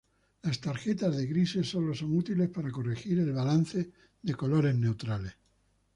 Las 0.41 0.59
tarjetas 0.59 1.15
de 1.15 1.27
grises 1.27 1.69
sólo 1.69 1.93
son 1.93 2.17
útiles 2.17 2.49
para 2.49 2.71
corregir 2.71 3.19
el 3.19 3.33
balance 3.33 3.91
de 4.23 4.33
colores 4.33 4.73
neutrales. 4.75 5.37